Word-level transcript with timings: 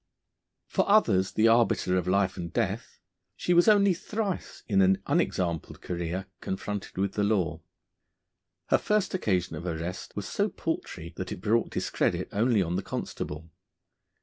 For 0.65 0.89
others 0.89 1.33
the 1.33 1.47
arbiter 1.47 1.95
of 1.95 2.07
life 2.07 2.35
and 2.35 2.51
death, 2.51 2.99
she 3.35 3.53
was 3.53 3.67
only 3.67 3.93
thrice 3.93 4.63
in 4.67 4.81
an 4.81 4.99
unexampled 5.05 5.79
career 5.79 6.25
confronted 6.41 6.97
with 6.97 7.13
the 7.13 7.23
law. 7.23 7.61
Her 8.69 8.79
first 8.79 9.13
occasion 9.13 9.55
of 9.55 9.67
arrest 9.67 10.15
was 10.15 10.27
so 10.27 10.49
paltry 10.49 11.13
that 11.17 11.31
it 11.31 11.39
brought 11.39 11.69
discredit 11.69 12.29
only 12.31 12.63
on 12.63 12.77
the 12.77 12.81
constable. 12.81 13.51